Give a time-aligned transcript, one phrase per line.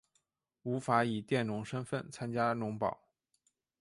[0.63, 3.07] 无法以佃农身分参加农保